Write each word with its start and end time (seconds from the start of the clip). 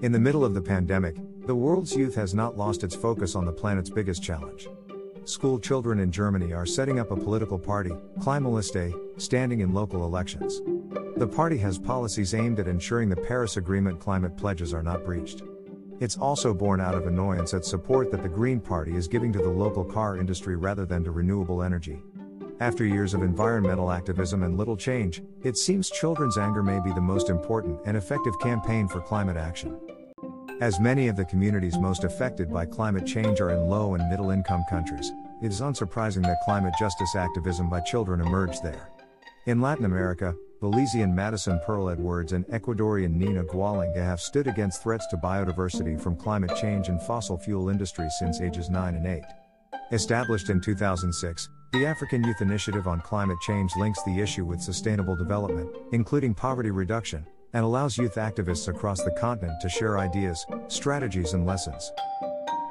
In 0.00 0.12
the 0.12 0.20
middle 0.20 0.44
of 0.44 0.54
the 0.54 0.62
pandemic, 0.62 1.16
the 1.44 1.56
world's 1.56 1.96
youth 1.96 2.14
has 2.14 2.32
not 2.32 2.56
lost 2.56 2.84
its 2.84 2.94
focus 2.94 3.34
on 3.34 3.44
the 3.44 3.52
planet's 3.52 3.90
biggest 3.90 4.22
challenge. 4.22 4.68
School 5.24 5.58
children 5.58 5.98
in 5.98 6.12
Germany 6.12 6.52
are 6.52 6.64
setting 6.64 7.00
up 7.00 7.10
a 7.10 7.16
political 7.16 7.58
party, 7.58 7.90
Klimaliste, 8.20 8.94
standing 9.20 9.58
in 9.58 9.74
local 9.74 10.04
elections. 10.04 10.62
The 11.16 11.26
party 11.26 11.58
has 11.58 11.80
policies 11.80 12.32
aimed 12.32 12.60
at 12.60 12.68
ensuring 12.68 13.08
the 13.08 13.16
Paris 13.16 13.56
Agreement 13.56 13.98
climate 13.98 14.36
pledges 14.36 14.72
are 14.72 14.84
not 14.84 15.04
breached. 15.04 15.42
It's 15.98 16.16
also 16.16 16.54
born 16.54 16.80
out 16.80 16.94
of 16.94 17.08
annoyance 17.08 17.52
at 17.52 17.64
support 17.64 18.12
that 18.12 18.22
the 18.22 18.28
Green 18.28 18.60
Party 18.60 18.94
is 18.94 19.08
giving 19.08 19.32
to 19.32 19.40
the 19.40 19.48
local 19.48 19.84
car 19.84 20.16
industry 20.16 20.54
rather 20.54 20.86
than 20.86 21.02
to 21.02 21.10
renewable 21.10 21.60
energy. 21.60 22.00
After 22.60 22.84
years 22.84 23.14
of 23.14 23.22
environmental 23.22 23.92
activism 23.92 24.42
and 24.42 24.58
little 24.58 24.76
change, 24.76 25.22
it 25.44 25.56
seems 25.56 25.90
children's 25.90 26.36
anger 26.36 26.60
may 26.60 26.80
be 26.80 26.92
the 26.92 27.00
most 27.00 27.28
important 27.30 27.78
and 27.86 27.96
effective 27.96 28.36
campaign 28.40 28.88
for 28.88 29.00
climate 29.00 29.36
action. 29.36 29.78
As 30.60 30.80
many 30.80 31.06
of 31.06 31.14
the 31.14 31.24
communities 31.24 31.78
most 31.78 32.02
affected 32.02 32.52
by 32.52 32.66
climate 32.66 33.06
change 33.06 33.40
are 33.40 33.50
in 33.50 33.68
low 33.68 33.94
and 33.94 34.10
middle 34.10 34.30
income 34.30 34.64
countries, 34.68 35.12
it 35.40 35.52
is 35.52 35.60
unsurprising 35.60 36.22
that 36.24 36.40
climate 36.44 36.74
justice 36.80 37.14
activism 37.14 37.70
by 37.70 37.80
children 37.80 38.20
emerged 38.20 38.64
there. 38.64 38.88
In 39.46 39.60
Latin 39.60 39.84
America, 39.84 40.34
Belizean 40.60 41.14
Madison 41.14 41.60
Pearl 41.64 41.88
Edwards 41.88 42.32
and 42.32 42.44
Ecuadorian 42.48 43.14
Nina 43.14 43.44
Gualinga 43.44 44.02
have 44.02 44.20
stood 44.20 44.48
against 44.48 44.82
threats 44.82 45.06
to 45.10 45.16
biodiversity 45.16 46.00
from 46.00 46.16
climate 46.16 46.56
change 46.60 46.88
and 46.88 47.00
fossil 47.02 47.38
fuel 47.38 47.68
industries 47.68 48.12
since 48.18 48.40
ages 48.40 48.68
9 48.68 48.96
and 48.96 49.06
8. 49.06 49.22
Established 49.92 50.50
in 50.50 50.60
2006, 50.60 51.48
the 51.72 51.84
African 51.84 52.24
Youth 52.24 52.40
Initiative 52.40 52.86
on 52.86 53.00
Climate 53.02 53.38
Change 53.40 53.76
links 53.76 54.02
the 54.04 54.20
issue 54.20 54.44
with 54.44 54.62
sustainable 54.62 55.14
development, 55.14 55.70
including 55.92 56.34
poverty 56.34 56.70
reduction, 56.70 57.26
and 57.52 57.62
allows 57.62 57.98
youth 57.98 58.14
activists 58.14 58.68
across 58.68 59.02
the 59.02 59.10
continent 59.10 59.60
to 59.60 59.68
share 59.68 59.98
ideas, 59.98 60.46
strategies, 60.68 61.34
and 61.34 61.44
lessons. 61.44 61.92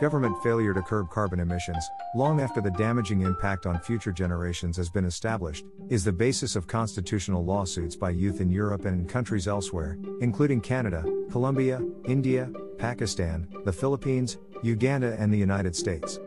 Government 0.00 0.40
failure 0.42 0.74
to 0.74 0.82
curb 0.82 1.10
carbon 1.10 1.40
emissions, 1.40 1.88
long 2.14 2.40
after 2.40 2.60
the 2.60 2.70
damaging 2.72 3.22
impact 3.22 3.66
on 3.66 3.80
future 3.80 4.12
generations 4.12 4.76
has 4.76 4.90
been 4.90 5.04
established, 5.04 5.64
is 5.88 6.04
the 6.04 6.12
basis 6.12 6.54
of 6.54 6.66
constitutional 6.66 7.44
lawsuits 7.44 7.96
by 7.96 8.10
youth 8.10 8.40
in 8.40 8.50
Europe 8.50 8.84
and 8.84 9.00
in 9.00 9.06
countries 9.08 9.48
elsewhere, 9.48 9.98
including 10.20 10.60
Canada, 10.60 11.04
Colombia, 11.30 11.80
India, 12.06 12.50
Pakistan, 12.78 13.48
the 13.64 13.72
Philippines, 13.72 14.36
Uganda, 14.62 15.16
and 15.18 15.32
the 15.32 15.38
United 15.38 15.74
States. 15.74 16.18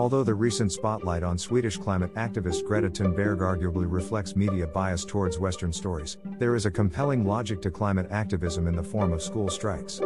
Although 0.00 0.24
the 0.24 0.32
recent 0.32 0.72
spotlight 0.72 1.22
on 1.22 1.36
Swedish 1.36 1.76
climate 1.76 2.14
activist 2.14 2.64
Greta 2.64 2.88
Thunberg 2.88 3.40
arguably 3.40 3.84
reflects 3.86 4.34
media 4.34 4.66
bias 4.66 5.04
towards 5.04 5.38
Western 5.38 5.74
stories, 5.74 6.16
there 6.38 6.56
is 6.56 6.64
a 6.64 6.70
compelling 6.70 7.26
logic 7.26 7.60
to 7.60 7.70
climate 7.70 8.06
activism 8.10 8.66
in 8.66 8.74
the 8.74 8.82
form 8.82 9.12
of 9.12 9.20
school 9.20 9.50
strikes. 9.50 10.00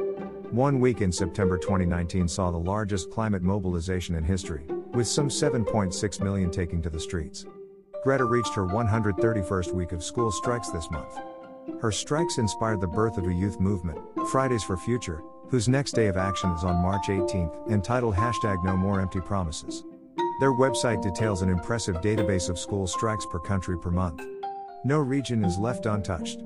One 0.51 0.81
week 0.81 1.01
in 1.01 1.13
September 1.13 1.57
2019 1.57 2.27
saw 2.27 2.51
the 2.51 2.59
largest 2.59 3.13
climate 3.13 3.43
mobilization 3.43 4.17
in 4.17 4.25
history, 4.25 4.67
with 4.95 5.07
some 5.07 5.29
7.6 5.29 6.21
million 6.21 6.51
taking 6.51 6.83
to 6.83 6.91
the 6.91 6.99
streets. 6.99 7.47
Greta 8.03 8.25
reached 8.25 8.55
her 8.55 8.67
131st 8.67 9.73
week 9.75 9.93
of 9.93 10.03
school 10.03 10.33
strikes 10.33 10.71
this 10.71 10.91
month. 10.91 11.21
Her 11.81 11.93
strikes 11.93 12.39
inspired 12.39 12.81
the 12.81 12.87
birth 12.87 13.19
of 13.19 13.27
a 13.27 13.33
youth 13.33 13.61
movement, 13.61 13.99
Fridays 14.31 14.63
for 14.63 14.77
Future, 14.77 15.23
whose 15.49 15.69
next 15.69 15.93
day 15.93 16.07
of 16.07 16.17
action 16.17 16.51
is 16.51 16.65
on 16.65 16.83
March 16.83 17.07
18th, 17.09 17.71
entitled 17.71 18.15
hashtag 18.15 18.65
No 18.65 18.77
More 18.77 19.01
Empty 19.01 19.21
Promises. 19.21 19.85
Their 20.41 20.53
website 20.53 21.03
details 21.03 21.43
an 21.43 21.49
impressive 21.49 21.97
database 21.97 22.49
of 22.49 22.59
school 22.59 22.87
strikes 22.87 23.27
per 23.27 23.39
country 23.39 23.79
per 23.79 23.91
month. 23.91 24.23
No 24.85 24.99
region 24.99 25.45
is 25.45 25.59
left 25.59 25.87
untouched. 25.87 26.43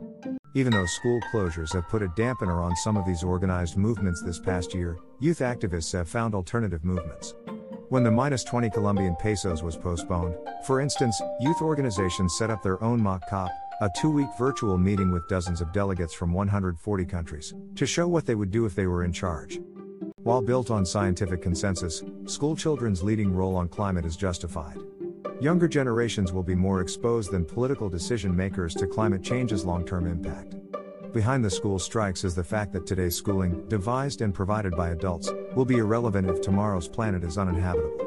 Even 0.54 0.72
though 0.72 0.86
school 0.86 1.20
closures 1.32 1.72
have 1.72 1.88
put 1.88 2.02
a 2.02 2.08
dampener 2.08 2.62
on 2.62 2.74
some 2.76 2.96
of 2.96 3.06
these 3.06 3.22
organized 3.22 3.76
movements 3.76 4.22
this 4.22 4.38
past 4.38 4.74
year, 4.74 4.98
youth 5.20 5.38
activists 5.38 5.92
have 5.92 6.08
found 6.08 6.34
alternative 6.34 6.84
movements. 6.84 7.34
When 7.90 8.04
the 8.04 8.10
minus 8.10 8.44
20 8.44 8.70
Colombian 8.70 9.16
pesos 9.16 9.62
was 9.62 9.76
postponed, 9.76 10.34
for 10.66 10.80
instance, 10.80 11.20
youth 11.40 11.62
organizations 11.62 12.36
set 12.36 12.50
up 12.50 12.62
their 12.62 12.82
own 12.82 13.00
mock 13.00 13.22
COP, 13.30 13.50
a 13.80 13.88
two 13.94 14.10
week 14.10 14.28
virtual 14.36 14.76
meeting 14.76 15.12
with 15.12 15.28
dozens 15.28 15.60
of 15.60 15.72
delegates 15.72 16.12
from 16.12 16.32
140 16.32 17.04
countries, 17.04 17.54
to 17.76 17.86
show 17.86 18.08
what 18.08 18.26
they 18.26 18.34
would 18.34 18.50
do 18.50 18.66
if 18.66 18.74
they 18.74 18.88
were 18.88 19.04
in 19.04 19.12
charge. 19.12 19.60
While 20.16 20.42
built 20.42 20.72
on 20.72 20.84
scientific 20.84 21.40
consensus, 21.42 22.02
school 22.26 22.56
children's 22.56 23.04
leading 23.04 23.32
role 23.32 23.54
on 23.54 23.68
climate 23.68 24.04
is 24.04 24.16
justified. 24.16 24.78
Younger 25.40 25.68
generations 25.68 26.32
will 26.32 26.42
be 26.42 26.56
more 26.56 26.80
exposed 26.80 27.30
than 27.30 27.44
political 27.44 27.88
decision 27.88 28.34
makers 28.34 28.74
to 28.74 28.86
climate 28.88 29.22
change's 29.22 29.64
long 29.64 29.86
term 29.86 30.08
impact. 30.08 30.56
Behind 31.12 31.44
the 31.44 31.50
school 31.50 31.78
strikes 31.78 32.24
is 32.24 32.34
the 32.34 32.42
fact 32.42 32.72
that 32.72 32.84
today's 32.84 33.14
schooling, 33.14 33.64
devised 33.68 34.22
and 34.22 34.34
provided 34.34 34.76
by 34.76 34.90
adults, 34.90 35.32
will 35.54 35.64
be 35.64 35.78
irrelevant 35.78 36.28
if 36.28 36.40
tomorrow's 36.40 36.88
planet 36.88 37.22
is 37.22 37.38
uninhabitable. 37.38 38.06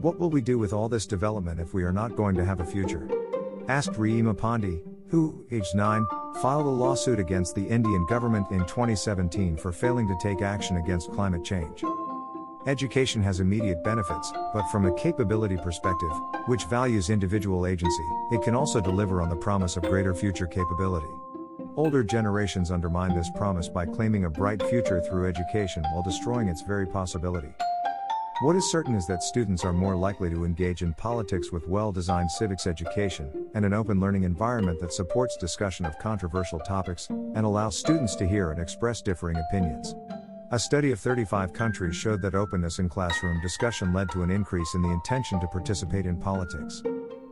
What 0.00 0.18
will 0.18 0.30
we 0.30 0.40
do 0.40 0.58
with 0.58 0.72
all 0.72 0.88
this 0.88 1.06
development 1.06 1.60
if 1.60 1.74
we 1.74 1.84
are 1.84 1.92
not 1.92 2.16
going 2.16 2.34
to 2.36 2.44
have 2.44 2.60
a 2.60 2.64
future? 2.64 3.06
Asked 3.68 3.92
Ridhima 3.92 4.34
Pandey, 4.34 4.82
who, 5.12 5.44
aged 5.50 5.74
9, 5.74 6.06
filed 6.40 6.64
a 6.64 6.70
lawsuit 6.70 7.20
against 7.20 7.54
the 7.54 7.68
Indian 7.68 8.06
government 8.06 8.50
in 8.50 8.60
2017 8.60 9.58
for 9.58 9.70
failing 9.70 10.08
to 10.08 10.16
take 10.22 10.40
action 10.40 10.78
against 10.78 11.12
climate 11.12 11.44
change. 11.44 11.84
Education 12.66 13.22
has 13.22 13.38
immediate 13.38 13.84
benefits, 13.84 14.32
but 14.54 14.66
from 14.70 14.86
a 14.86 14.94
capability 14.94 15.58
perspective, 15.58 16.10
which 16.46 16.64
values 16.64 17.10
individual 17.10 17.66
agency, 17.66 18.04
it 18.30 18.42
can 18.42 18.54
also 18.54 18.80
deliver 18.80 19.20
on 19.20 19.28
the 19.28 19.36
promise 19.36 19.76
of 19.76 19.82
greater 19.82 20.14
future 20.14 20.46
capability. 20.46 21.12
Older 21.76 22.02
generations 22.02 22.70
undermine 22.70 23.14
this 23.14 23.30
promise 23.36 23.68
by 23.68 23.84
claiming 23.84 24.24
a 24.24 24.30
bright 24.30 24.62
future 24.62 25.02
through 25.02 25.28
education 25.28 25.84
while 25.92 26.02
destroying 26.02 26.48
its 26.48 26.62
very 26.62 26.86
possibility. 26.86 27.52
What 28.42 28.56
is 28.56 28.68
certain 28.68 28.96
is 28.96 29.06
that 29.06 29.22
students 29.22 29.64
are 29.64 29.72
more 29.72 29.94
likely 29.94 30.28
to 30.30 30.44
engage 30.44 30.82
in 30.82 30.94
politics 30.94 31.52
with 31.52 31.68
well 31.68 31.92
designed 31.92 32.28
civics 32.28 32.66
education 32.66 33.30
and 33.54 33.64
an 33.64 33.72
open 33.72 34.00
learning 34.00 34.24
environment 34.24 34.80
that 34.80 34.92
supports 34.92 35.36
discussion 35.36 35.86
of 35.86 35.96
controversial 36.00 36.58
topics 36.58 37.06
and 37.08 37.46
allows 37.46 37.78
students 37.78 38.16
to 38.16 38.26
hear 38.26 38.50
and 38.50 38.60
express 38.60 39.00
differing 39.00 39.36
opinions. 39.36 39.94
A 40.50 40.58
study 40.58 40.90
of 40.90 40.98
35 40.98 41.52
countries 41.52 41.94
showed 41.94 42.20
that 42.22 42.34
openness 42.34 42.80
in 42.80 42.88
classroom 42.88 43.40
discussion 43.42 43.92
led 43.92 44.10
to 44.10 44.24
an 44.24 44.30
increase 44.32 44.74
in 44.74 44.82
the 44.82 44.90
intention 44.90 45.38
to 45.38 45.46
participate 45.46 46.04
in 46.04 46.16
politics. 46.16 46.82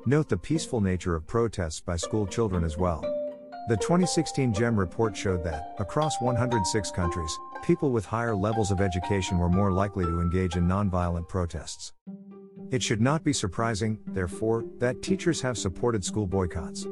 Note 0.06 0.28
the 0.28 0.36
peaceful 0.36 0.80
nature 0.80 1.16
of 1.16 1.26
protests 1.26 1.80
by 1.80 1.96
school 1.96 2.24
children 2.24 2.62
as 2.62 2.78
well. 2.78 3.19
The 3.70 3.76
2016 3.76 4.52
GEM 4.52 4.76
report 4.76 5.16
showed 5.16 5.44
that, 5.44 5.76
across 5.78 6.20
106 6.20 6.90
countries, 6.90 7.38
people 7.62 7.92
with 7.92 8.04
higher 8.04 8.34
levels 8.34 8.72
of 8.72 8.80
education 8.80 9.38
were 9.38 9.48
more 9.48 9.70
likely 9.70 10.04
to 10.06 10.20
engage 10.20 10.56
in 10.56 10.66
nonviolent 10.66 11.28
protests. 11.28 11.92
It 12.72 12.82
should 12.82 13.00
not 13.00 13.22
be 13.22 13.32
surprising, 13.32 14.00
therefore, 14.08 14.64
that 14.78 15.02
teachers 15.02 15.40
have 15.42 15.56
supported 15.56 16.04
school 16.04 16.26
boycotts. 16.26 16.84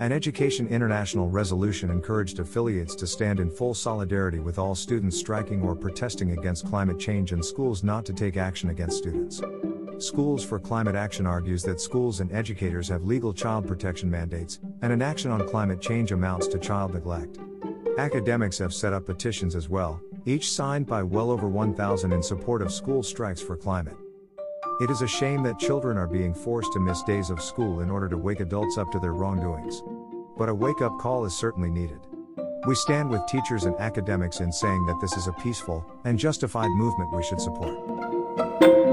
An 0.00 0.10
Education 0.10 0.66
International 0.66 1.28
resolution 1.28 1.92
encouraged 1.92 2.40
affiliates 2.40 2.96
to 2.96 3.06
stand 3.06 3.38
in 3.38 3.48
full 3.48 3.72
solidarity 3.72 4.40
with 4.40 4.58
all 4.58 4.74
students 4.74 5.16
striking 5.16 5.62
or 5.62 5.76
protesting 5.76 6.32
against 6.32 6.66
climate 6.66 6.98
change 6.98 7.30
and 7.30 7.44
schools 7.44 7.84
not 7.84 8.04
to 8.04 8.12
take 8.12 8.36
action 8.36 8.70
against 8.70 8.98
students. 8.98 9.40
Schools 9.98 10.44
for 10.44 10.58
Climate 10.58 10.94
Action 10.94 11.26
argues 11.26 11.62
that 11.62 11.80
schools 11.80 12.20
and 12.20 12.30
educators 12.30 12.86
have 12.88 13.04
legal 13.04 13.32
child 13.32 13.66
protection 13.66 14.10
mandates, 14.10 14.58
and 14.82 14.92
an 14.92 15.00
action 15.00 15.30
on 15.30 15.48
climate 15.48 15.80
change 15.80 16.12
amounts 16.12 16.46
to 16.48 16.58
child 16.58 16.92
neglect. 16.92 17.38
Academics 17.96 18.58
have 18.58 18.74
set 18.74 18.92
up 18.92 19.06
petitions 19.06 19.54
as 19.54 19.70
well, 19.70 19.98
each 20.26 20.50
signed 20.50 20.86
by 20.86 21.02
well 21.02 21.30
over 21.30 21.48
1,000 21.48 22.12
in 22.12 22.22
support 22.22 22.60
of 22.60 22.70
school 22.70 23.02
strikes 23.02 23.40
for 23.40 23.56
climate. 23.56 23.96
It 24.82 24.90
is 24.90 25.00
a 25.00 25.08
shame 25.08 25.42
that 25.44 25.58
children 25.58 25.96
are 25.96 26.06
being 26.06 26.34
forced 26.34 26.74
to 26.74 26.80
miss 26.80 27.02
days 27.04 27.30
of 27.30 27.40
school 27.40 27.80
in 27.80 27.88
order 27.88 28.08
to 28.10 28.18
wake 28.18 28.40
adults 28.40 28.76
up 28.76 28.92
to 28.92 28.98
their 28.98 29.14
wrongdoings. 29.14 29.82
But 30.36 30.50
a 30.50 30.54
wake 30.54 30.82
up 30.82 30.98
call 30.98 31.24
is 31.24 31.34
certainly 31.34 31.70
needed. 31.70 32.00
We 32.66 32.74
stand 32.74 33.08
with 33.08 33.24
teachers 33.26 33.64
and 33.64 33.74
academics 33.76 34.40
in 34.40 34.52
saying 34.52 34.84
that 34.86 35.00
this 35.00 35.16
is 35.16 35.26
a 35.26 35.32
peaceful 35.32 35.86
and 36.04 36.18
justified 36.18 36.70
movement 36.72 37.14
we 37.14 37.22
should 37.22 37.40
support. 37.40 38.85